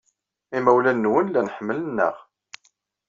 Imawlan-nwen 0.57 1.27
llan 1.29 1.49
ḥemmlen-aɣ. 1.55 2.15